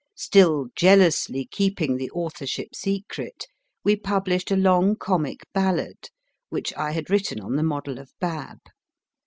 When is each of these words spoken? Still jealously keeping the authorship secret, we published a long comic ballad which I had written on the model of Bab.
Still 0.15 0.65
jealously 0.75 1.45
keeping 1.45 1.95
the 1.95 2.09
authorship 2.09 2.73
secret, 2.73 3.45
we 3.83 3.95
published 3.95 4.49
a 4.49 4.55
long 4.55 4.95
comic 4.95 5.41
ballad 5.53 6.09
which 6.49 6.75
I 6.75 6.89
had 6.93 7.11
written 7.11 7.39
on 7.39 7.55
the 7.55 7.61
model 7.61 7.99
of 7.99 8.11
Bab. 8.19 8.57